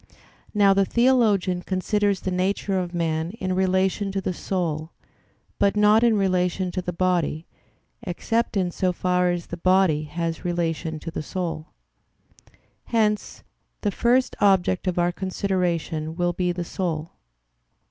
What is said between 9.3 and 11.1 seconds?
the body has relation